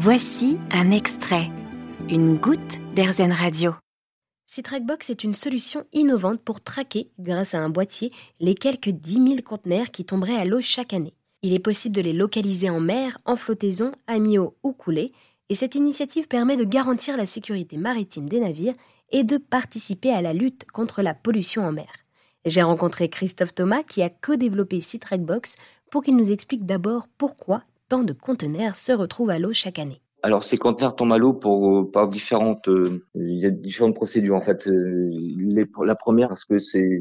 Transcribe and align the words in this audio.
Voici 0.00 0.58
un 0.70 0.92
extrait, 0.92 1.50
une 2.08 2.36
goutte 2.36 2.78
d'Airzen 2.94 3.32
Radio. 3.32 3.74
Citrackbox 4.46 5.10
est 5.10 5.24
une 5.24 5.34
solution 5.34 5.86
innovante 5.92 6.40
pour 6.40 6.60
traquer, 6.60 7.10
grâce 7.18 7.52
à 7.52 7.58
un 7.58 7.68
boîtier, 7.68 8.12
les 8.38 8.54
quelques 8.54 8.90
10 8.90 9.14
000 9.14 9.26
conteneurs 9.44 9.90
qui 9.90 10.04
tomberaient 10.04 10.36
à 10.36 10.44
l'eau 10.44 10.60
chaque 10.60 10.92
année. 10.92 11.14
Il 11.42 11.52
est 11.52 11.58
possible 11.58 11.96
de 11.96 12.00
les 12.00 12.12
localiser 12.12 12.70
en 12.70 12.78
mer, 12.78 13.18
en 13.24 13.34
flottaison, 13.34 13.90
à 14.06 14.20
mi-eau 14.20 14.56
ou 14.62 14.72
coulée, 14.72 15.10
et 15.48 15.56
cette 15.56 15.74
initiative 15.74 16.28
permet 16.28 16.56
de 16.56 16.62
garantir 16.62 17.16
la 17.16 17.26
sécurité 17.26 17.76
maritime 17.76 18.28
des 18.28 18.38
navires 18.38 18.76
et 19.10 19.24
de 19.24 19.36
participer 19.36 20.12
à 20.12 20.22
la 20.22 20.32
lutte 20.32 20.70
contre 20.70 21.02
la 21.02 21.14
pollution 21.14 21.66
en 21.66 21.72
mer. 21.72 21.90
J'ai 22.44 22.62
rencontré 22.62 23.08
Christophe 23.08 23.52
Thomas 23.52 23.82
qui 23.82 24.02
a 24.02 24.10
co-développé 24.10 24.80
Citrackbox 24.80 25.56
pour 25.90 26.04
qu'il 26.04 26.14
nous 26.14 26.30
explique 26.30 26.66
d'abord 26.66 27.08
pourquoi 27.18 27.64
tant 27.88 28.04
de 28.04 28.12
conteneurs 28.12 28.76
se 28.76 28.92
retrouvent 28.92 29.30
à 29.30 29.38
l'eau 29.38 29.52
chaque 29.52 29.78
année. 29.78 30.00
Alors 30.22 30.42
ces 30.42 30.58
conteneurs 30.58 30.96
tombent 30.96 31.12
à 31.12 31.18
l'eau 31.18 31.32
pour 31.32 31.90
par 31.92 32.08
différentes 32.08 32.66
euh, 32.68 33.04
il 33.14 33.38
y 33.38 33.46
a 33.46 33.50
différentes 33.50 33.94
procédures 33.94 34.34
en 34.34 34.40
fait. 34.40 34.66
Euh, 34.66 35.10
la 35.84 35.94
première 35.94 36.28
parce 36.28 36.44
que 36.44 36.58
ces 36.58 36.98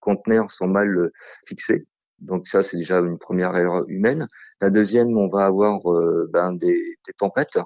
conteneurs 0.00 0.50
sont 0.50 0.66
mal 0.66 0.88
euh, 0.88 1.12
fixés. 1.46 1.86
Donc 2.18 2.48
ça 2.48 2.62
c'est 2.62 2.78
déjà 2.78 2.98
une 2.98 3.18
première 3.18 3.56
erreur 3.56 3.84
humaine. 3.88 4.26
La 4.60 4.70
deuxième 4.70 5.16
on 5.16 5.28
va 5.28 5.44
avoir 5.44 5.80
ben, 6.32 6.52
des, 6.54 6.76
tempêtes 7.18 7.58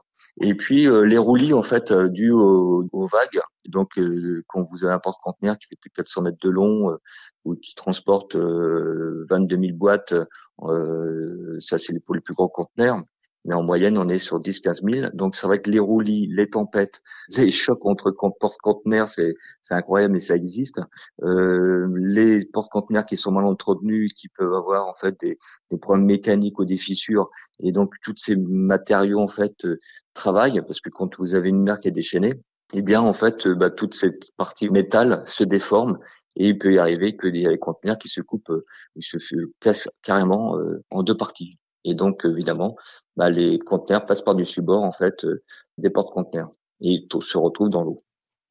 et 0.43 0.55
puis 0.55 0.87
les 0.87 1.19
roulis 1.19 1.55
en 1.55 1.63
fait 1.63 1.93
dus 1.93 2.33
aux, 2.33 2.89
vagues. 2.93 3.41
Donc 3.71 3.99
quand 4.49 4.67
vous 4.71 4.85
avez 4.85 4.95
un 4.95 4.99
porte-conteneur 4.99 5.59
qui 5.59 5.69
fait 5.69 5.77
plus 5.81 5.91
de 5.91 5.95
400 5.95 6.23
mètres 6.23 6.39
de 6.43 6.51
long 6.51 6.97
ou 7.45 7.55
qui 7.55 7.75
transporte 7.75 8.37
22 8.37 9.59
000 9.59 9.77
boîtes, 9.77 10.15
ça 11.61 11.79
c'est 11.79 11.99
pour 12.05 12.15
les 12.15 12.21
plus 12.21 12.35
gros 12.35 12.49
conteneurs 12.49 13.03
mais 13.45 13.55
en 13.55 13.63
moyenne, 13.63 13.97
on 13.97 14.09
est 14.09 14.19
sur 14.19 14.39
10-15 14.41 14.93
000. 14.93 15.11
Donc, 15.15 15.35
c'est 15.35 15.47
vrai 15.47 15.61
que 15.63 15.71
les 15.71 15.79
roulis, 15.79 16.29
les 16.31 16.51
tempêtes, 16.51 17.01
les 17.29 17.51
chocs 17.51 17.85
entre 17.87 18.11
porte-conteneurs, 18.11 19.09
c'est, 19.09 19.35
c'est 19.63 19.75
incroyable, 19.75 20.15
mais 20.15 20.21
ça 20.21 20.37
existe. 20.37 20.81
Euh, 21.23 21.89
les 21.97 22.45
porte-conteneurs 22.47 23.07
qui 23.07 23.17
sont 23.17 23.33
mal 23.33 23.47
entretenus, 23.47 24.13
qui 24.13 24.29
peuvent 24.29 24.53
avoir 24.53 24.87
en 24.87 24.95
fait 24.95 25.19
des, 25.21 25.39
des, 25.71 25.79
problèmes 25.79 26.07
mécaniques 26.07 26.59
ou 26.59 26.65
des 26.65 26.77
fissures, 26.77 27.31
et 27.61 27.73
donc 27.73 27.95
tous 28.03 28.15
ces 28.17 28.37
matériaux 28.37 29.21
en 29.21 29.29
fait 29.29 29.65
euh, 29.65 29.81
travaillent 30.15 30.61
parce 30.63 30.81
que 30.81 30.91
quand 30.91 31.19
vous 31.19 31.35
avez 31.35 31.49
une 31.49 31.63
mer 31.63 31.81
qui 31.81 31.89
est 31.89 31.93
déchaînée, 31.93 32.35
eh 32.73 32.83
bien 32.83 33.01
en 33.01 33.13
fait, 33.13 33.47
euh, 33.47 33.55
bah, 33.55 33.71
toute 33.71 33.95
cette 33.95 34.31
partie 34.37 34.71
métal 34.71 35.23
se 35.27 35.45
déforme 35.45 35.99
et 36.37 36.49
il 36.49 36.59
peut 36.59 36.73
y 36.73 36.79
arriver 36.79 37.17
que 37.17 37.27
des 37.27 37.59
conteneurs 37.59 37.99
qui 37.99 38.09
se 38.09 38.21
coupent, 38.21 38.51
euh, 38.51 38.65
ils 38.97 39.03
se 39.03 39.17
cassent 39.61 39.89
carrément 40.03 40.57
en 40.91 41.03
deux 41.03 41.17
parties. 41.17 41.59
Et 41.85 41.95
donc, 41.95 42.25
évidemment, 42.25 42.77
bah, 43.17 43.31
les 43.31 43.59
conteneurs 43.59 44.07
passent 44.07 44.23
par-dessus 44.23 44.63
bord, 44.63 44.83
en 44.83 44.93
fait, 44.93 45.25
euh, 45.25 45.43
des 45.79 45.91
porte-conteneurs. 45.91 46.51
Et 46.81 47.07
se 47.21 47.37
retrouvent 47.37 47.71
dans 47.71 47.85
l'eau. 47.85 48.01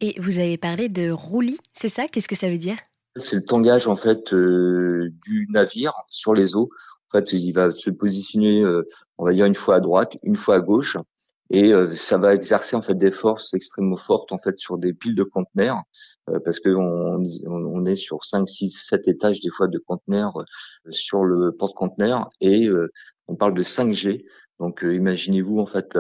Et 0.02 0.16
vous 0.20 0.40
avez 0.40 0.58
parlé 0.58 0.88
de 0.88 1.12
roulis, 1.12 1.60
c'est 1.74 1.90
ça? 1.90 2.08
Qu'est-ce 2.08 2.28
que 2.28 2.36
ça 2.36 2.50
veut 2.50 2.58
dire? 2.58 2.78
C'est 3.16 3.36
le 3.36 3.44
tangage, 3.44 3.88
en 3.88 3.96
fait, 3.96 4.34
euh, 4.34 5.10
du 5.26 5.48
navire 5.50 5.94
sur 6.08 6.34
les 6.34 6.56
eaux. 6.56 6.70
En 7.12 7.18
fait, 7.18 7.34
il 7.34 7.52
va 7.52 7.72
se 7.72 7.90
positionner, 7.90 8.62
euh, 8.62 8.88
on 9.18 9.26
va 9.26 9.34
dire, 9.34 9.46
une 9.46 9.56
fois 9.56 9.76
à 9.76 9.80
droite, 9.80 10.16
une 10.24 10.36
fois 10.36 10.56
à 10.56 10.60
gauche 10.60 10.96
et 11.50 11.74
euh, 11.74 11.92
ça 11.94 12.18
va 12.18 12.34
exercer 12.34 12.76
en 12.76 12.82
fait 12.82 12.96
des 12.96 13.12
forces 13.12 13.54
extrêmement 13.54 13.98
fortes 13.98 14.32
en 14.32 14.38
fait 14.38 14.58
sur 14.60 14.78
des 14.78 14.94
piles 14.94 15.16
de 15.16 15.24
conteneurs 15.24 15.82
euh, 16.30 16.40
parce 16.44 16.60
que 16.60 16.70
on, 16.70 17.24
on, 17.48 17.86
est 17.86 17.96
sur 17.96 18.24
5 18.24 18.48
6 18.48 18.70
7 18.88 19.08
étages 19.08 19.40
des 19.42 19.50
fois 19.50 19.68
de 19.68 19.80
conteneurs 19.80 20.38
euh, 20.38 20.92
sur 20.92 21.24
le 21.24 21.52
porte-conteneur 21.52 22.30
et 22.42 22.70
on 23.28 23.36
parle 23.36 23.54
de 23.54 23.64
5G 23.64 24.26
donc 24.60 24.82
imaginez-vous 24.84 25.60
en 25.60 25.66
fait 25.66 25.98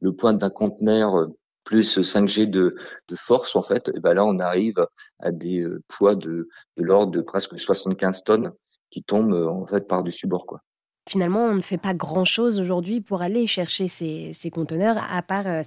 le 0.00 0.12
point 0.12 0.34
d'un 0.34 0.50
conteneur 0.50 1.28
plus 1.64 1.98
5G 1.98 2.48
de, 2.48 2.76
de 3.08 3.16
force 3.16 3.56
en 3.56 3.62
fait 3.62 3.90
et 3.94 4.00
ben 4.00 4.14
là 4.14 4.24
on 4.24 4.38
arrive 4.38 4.86
à 5.20 5.32
des 5.32 5.66
poids 5.88 6.14
de, 6.14 6.48
de 6.76 6.82
l'ordre 6.82 7.12
de 7.12 7.20
presque 7.20 7.58
75 7.58 8.24
tonnes 8.24 8.52
qui 8.90 9.02
tombent 9.02 9.34
en 9.34 9.66
fait 9.66 9.86
par 9.88 10.02
dessus 10.02 10.26
bord 10.26 10.46
quoi. 10.46 10.60
Finalement, 11.08 11.46
on 11.46 11.54
ne 11.54 11.62
fait 11.62 11.78
pas 11.78 11.94
grand-chose 11.94 12.60
aujourd'hui 12.60 13.00
pour 13.00 13.22
aller 13.22 13.46
chercher 13.46 13.88
ces, 13.88 14.50
conteneurs 14.50 14.96
à 15.10 15.22
part 15.22 15.46
euh. 15.46 15.62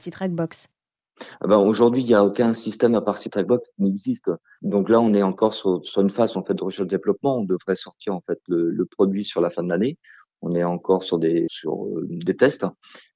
Ah 1.39 1.47
ben, 1.47 1.57
aujourd'hui, 1.57 2.01
il 2.01 2.07
n'y 2.07 2.13
a 2.13 2.25
aucun 2.25 2.53
système 2.53 2.95
à 2.95 3.01
part 3.01 3.17
Box 3.45 3.69
qui 3.75 3.83
n'existe. 3.83 4.31
Donc 4.61 4.89
là, 4.89 4.99
on 4.99 5.13
est 5.13 5.23
encore 5.23 5.53
sur, 5.53 5.81
une 5.97 6.09
phase 6.09 6.35
en 6.37 6.43
fait 6.43 6.53
de 6.53 6.63
recherche 6.63 6.87
développement. 6.87 7.37
On 7.37 7.43
devrait 7.43 7.75
sortir 7.75 8.13
en 8.13 8.21
fait 8.21 8.39
le, 8.47 8.85
produit 8.85 9.25
sur 9.25 9.41
la 9.41 9.49
fin 9.49 9.63
de 9.63 9.69
l'année. 9.69 9.97
On 10.41 10.53
est 10.53 10.63
encore 10.63 11.03
sur 11.03 11.17
des 11.17 11.47
euh, 11.65 12.33
tests. 12.37 12.65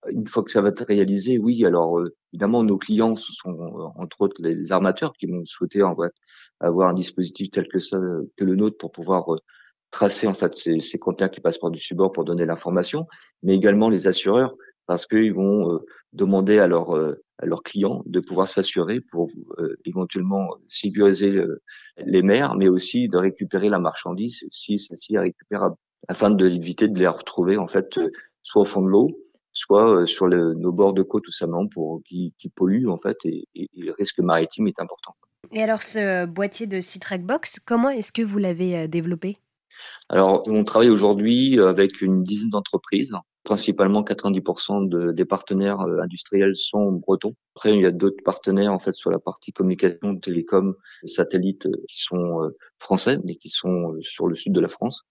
Une 0.10 0.28
fois 0.28 0.44
que 0.44 0.52
ça 0.52 0.62
va 0.62 0.70
être 0.70 0.86
réalisé, 0.86 1.38
oui. 1.38 1.66
Alors 1.66 2.00
euh, 2.00 2.16
évidemment, 2.34 2.64
nos 2.64 2.78
clients 2.78 3.16
ce 3.16 3.32
sont 3.34 3.92
entre 3.96 4.22
autres 4.22 4.42
les 4.42 4.72
armateurs 4.72 5.14
qui 5.14 5.28
vont 5.28 5.44
souhaiter 5.46 5.84
en 5.84 5.96
fait 5.96 6.14
avoir 6.60 6.90
un 6.90 6.94
dispositif 6.94 7.50
tel 7.50 7.68
que 7.68 8.44
le 8.44 8.56
nôtre 8.56 8.78
pour 8.78 8.92
pouvoir 8.92 9.26
tracer 9.92 10.28
en 10.28 10.34
fait 10.34 10.56
ces, 10.56 10.80
ces 10.80 11.00
qui 11.00 11.42
passent 11.42 11.58
par 11.58 11.72
du 11.72 11.80
support 11.80 12.12
pour 12.12 12.24
donner 12.24 12.46
l'information, 12.46 13.08
mais 13.44 13.56
également 13.56 13.90
les 13.90 14.08
assureurs 14.08 14.56
parce 14.90 15.06
qu'ils 15.06 15.36
vont 15.36 15.72
euh, 15.72 15.86
demander 16.14 16.58
à, 16.58 16.66
leur, 16.66 16.96
euh, 16.96 17.22
à 17.38 17.46
leurs 17.46 17.62
clients 17.62 18.02
de 18.08 18.20
pouvoir 18.20 18.48
s'assurer 18.48 19.02
pour 19.02 19.30
euh, 19.60 19.76
éventuellement 19.86 20.50
sécuriser 20.68 21.44
les 21.98 22.24
mers, 22.24 22.56
mais 22.56 22.70
aussi 22.70 23.08
de 23.08 23.18
récupérer 23.18 23.70
la 23.70 23.78
marchandise 23.78 24.48
si 24.50 24.80
celle-ci 24.80 25.14
est 25.14 25.20
récupérable, 25.20 25.76
afin 26.08 26.32
d'éviter 26.32 26.88
de 26.88 26.98
les 26.98 27.08
retrouver 27.08 27.58
en 27.58 27.68
fait 27.68 28.00
soit 28.42 28.64
au 28.64 28.66
fond 28.66 28.82
de 28.82 28.88
l'eau, 28.88 29.12
soit 29.54 30.08
sur 30.08 30.28
nos 30.28 30.72
bords 30.72 30.94
de 30.94 31.04
côte 31.04 31.26
tout 31.26 31.32
simplement 31.32 31.68
pour 31.68 32.02
qui, 32.04 32.34
qui 32.40 32.50
polluent 32.50 32.90
en 32.90 32.98
fait 32.98 33.18
et, 33.26 33.48
et, 33.54 33.70
le 33.78 33.92
risque 33.92 34.20
maritime 34.20 34.68
est 34.68 34.80
important. 34.80 35.16
Et 35.52 35.62
alors 35.62 35.84
ce 35.84 36.26
boîtier 36.26 36.66
de 36.66 36.82
Citrac 36.82 37.24
Box, 37.24 37.60
comment 37.60 37.90
est-ce 37.90 38.12
que 38.12 38.24
vous 38.24 38.40
l'avez 38.40 38.88
développé? 38.88 39.38
Alors, 40.10 40.44
on 40.48 40.64
travaille 40.64 40.90
aujourd'hui 40.90 41.60
avec 41.60 42.02
une 42.02 42.24
dizaine 42.24 42.50
d'entreprises. 42.50 43.14
Principalement, 43.44 44.02
90% 44.02 44.90
de, 44.90 45.12
des 45.12 45.26
partenaires 45.26 45.82
euh, 45.82 46.00
industriels 46.02 46.56
sont 46.56 46.92
bretons. 46.92 47.36
Après, 47.56 47.74
il 47.74 47.82
y 47.82 47.86
a 47.86 47.92
d'autres 47.92 48.24
partenaires 48.24 48.74
en 48.74 48.80
fait 48.80 48.94
sur 48.94 49.12
la 49.12 49.20
partie 49.20 49.54
communication, 49.54 50.18
télécom, 50.18 50.76
satellites 51.06 51.68
euh, 51.68 51.84
qui 51.88 52.02
sont 52.02 52.44
euh, 52.44 52.58
français, 52.80 53.20
mais 53.24 53.36
qui 53.36 53.50
sont 53.50 53.96
sur 54.02 54.28
le 54.28 54.36
sud 54.36 54.52
de 54.52 54.60
la 54.60 54.68
France. 54.68 55.04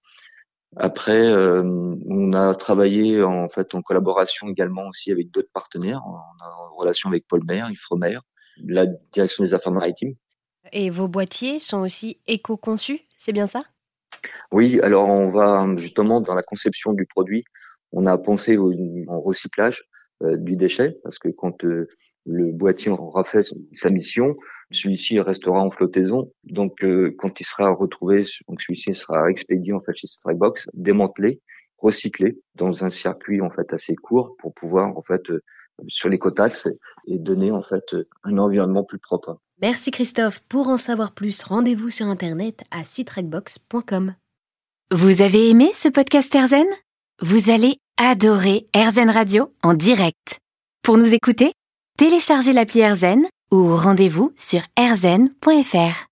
Après, 0.77 1.33
on 1.33 2.33
a 2.35 2.55
travaillé 2.55 3.23
en 3.25 3.49
fait 3.49 3.75
en 3.75 3.81
collaboration 3.81 4.49
également 4.49 4.89
aussi 4.89 5.11
avec 5.11 5.31
d'autres 5.31 5.49
partenaires. 5.55 6.03
On 6.07 6.11
en 6.13 6.77
relation 6.77 7.09
avec 7.09 7.27
Polmer, 7.27 7.65
Ifremer, 7.71 8.19
la 8.67 8.85
direction 8.85 9.45
des 9.45 9.55
affaires 9.55 9.73
maritimes. 9.73 10.15
Et 10.73 10.91
vos 10.91 11.09
boîtiers 11.09 11.59
sont 11.59 11.81
aussi 11.81 12.21
éco-conçus, 12.27 13.01
c'est 13.17 13.33
bien 13.33 13.47
ça? 13.47 13.65
Oui, 14.53 14.81
alors 14.81 15.09
on 15.09 15.31
va 15.31 15.67
justement 15.77 16.21
dans 16.21 16.35
la 16.35 16.43
conception 16.43 16.93
du 16.93 17.07
produit, 17.07 17.45
on 17.93 18.07
a 18.07 18.17
pensé 18.19 18.57
au, 18.57 18.73
recyclage 19.21 19.83
euh, 20.23 20.37
du 20.37 20.57
déchet 20.57 20.99
parce 21.03 21.19
que 21.19 21.29
quand 21.29 21.65
euh, 21.65 21.89
le 22.27 22.53
boîtier 22.53 22.91
aura 22.91 23.25
fait 23.25 23.43
sa 23.73 23.91
mission, 23.91 24.37
celui-ci 24.71 25.21
restera 25.21 25.61
en 25.61 25.71
flottaison. 25.71 26.33
Donc 26.45 26.83
euh, 26.83 27.15
quand 27.19 27.41
il 27.41 27.45
sera 27.45 27.71
retrouvé, 27.71 28.25
celui-ci 28.25 28.95
sera 28.95 29.31
expédié 29.31 29.73
en 29.73 29.81
fait 29.81 29.95
chez 29.95 30.07
Strikebox, 30.07 30.69
démantelé, 30.75 31.41
recyclé 31.79 32.39
dans 32.55 32.85
un 32.85 32.91
circuit 32.91 33.41
en 33.41 33.51
fait 33.51 33.73
assez 33.73 33.95
court 33.95 34.35
pour 34.39 34.55
pouvoir 34.55 34.97
en 34.97 35.03
fait 35.03 35.23
sur 35.87 36.09
les 36.09 36.19
cotax 36.19 36.69
et 37.07 37.19
donner 37.19 37.53
en 37.53 37.63
fait 37.63 37.95
un 38.25 38.39
environnement 38.39 38.85
plus 38.85 38.99
propre. 38.99 39.41
Merci 39.61 39.91
Christophe. 39.91 40.41
Pour 40.49 40.69
en 40.69 40.77
savoir 40.77 41.13
plus, 41.13 41.43
rendez-vous 41.43 41.91
sur 41.91 42.07
internet 42.07 42.63
à 42.71 42.85
citrecbox.com. 42.85 44.15
Vous 44.93 45.21
avez 45.21 45.51
aimé 45.51 45.71
ce 45.75 45.89
podcast 45.89 46.33
Erzen? 46.35 46.67
Vous 47.21 47.51
allez 47.51 47.79
adorer 47.97 48.67
Erzen 48.73 49.11
Radio 49.11 49.53
en 49.65 49.75
direct. 49.75 50.39
Pour 50.83 50.97
nous 50.97 51.13
écouter, 51.13 51.53
téléchargez 51.99 52.53
l'appli 52.53 52.81
Erzen 52.81 53.27
ou 53.51 53.75
rendez-vous 53.77 54.33
sur 54.37 54.63
erzen.fr. 54.77 56.07